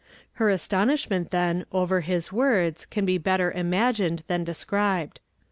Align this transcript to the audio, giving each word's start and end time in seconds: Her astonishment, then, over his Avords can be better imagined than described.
Her 0.41 0.49
astonishment, 0.49 1.29
then, 1.29 1.63
over 1.71 2.01
his 2.01 2.29
Avords 2.29 2.89
can 2.89 3.05
be 3.05 3.19
better 3.19 3.51
imagined 3.51 4.23
than 4.25 4.43
described. 4.43 5.19